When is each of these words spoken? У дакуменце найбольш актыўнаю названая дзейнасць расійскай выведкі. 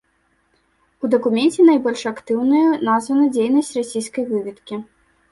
У 1.03 1.09
дакуменце 1.13 1.65
найбольш 1.67 2.01
актыўнаю 2.11 2.71
названая 2.87 3.27
дзейнасць 3.35 3.69
расійскай 3.79 4.25
выведкі. 4.31 4.79